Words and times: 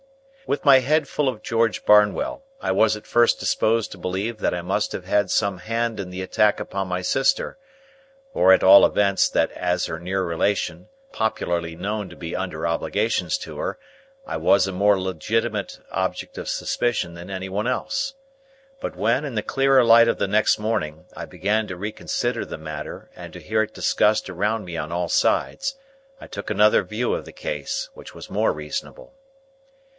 With 0.47 0.65
my 0.65 0.79
head 0.79 1.07
full 1.07 1.29
of 1.29 1.43
George 1.43 1.85
Barnwell, 1.85 2.43
I 2.59 2.71
was 2.71 2.97
at 2.97 3.05
first 3.05 3.39
disposed 3.39 3.91
to 3.91 3.99
believe 3.99 4.39
that 4.39 4.53
I 4.55 4.63
must 4.63 4.91
have 4.93 5.05
had 5.05 5.29
some 5.29 5.59
hand 5.59 5.99
in 5.99 6.09
the 6.09 6.23
attack 6.23 6.59
upon 6.59 6.87
my 6.87 7.03
sister, 7.03 7.57
or 8.33 8.51
at 8.51 8.63
all 8.63 8.83
events 8.85 9.29
that 9.29 9.51
as 9.51 9.85
her 9.85 9.99
near 9.99 10.23
relation, 10.23 10.89
popularly 11.13 11.75
known 11.75 12.09
to 12.09 12.15
be 12.15 12.35
under 12.35 12.65
obligations 12.67 13.37
to 13.37 13.59
her, 13.59 13.77
I 14.25 14.37
was 14.37 14.65
a 14.67 14.73
more 14.73 14.99
legitimate 14.99 15.79
object 15.91 16.37
of 16.39 16.49
suspicion 16.49 17.13
than 17.13 17.29
any 17.29 17.47
one 17.47 17.67
else. 17.67 18.15
But 18.81 18.95
when, 18.97 19.23
in 19.23 19.35
the 19.35 19.43
clearer 19.43 19.85
light 19.85 20.07
of 20.07 20.19
next 20.19 20.57
morning, 20.57 21.05
I 21.15 21.25
began 21.25 21.67
to 21.67 21.77
reconsider 21.77 22.43
the 22.43 22.57
matter 22.57 23.11
and 23.15 23.31
to 23.33 23.39
hear 23.39 23.61
it 23.61 23.75
discussed 23.75 24.29
around 24.31 24.65
me 24.65 24.75
on 24.77 24.91
all 24.91 25.09
sides, 25.09 25.75
I 26.19 26.25
took 26.25 26.49
another 26.49 26.81
view 26.83 27.13
of 27.13 27.23
the 27.23 27.31
case, 27.31 27.89
which 27.93 28.15
was 28.15 28.31
more 28.31 28.51
reasonable. 28.51 29.13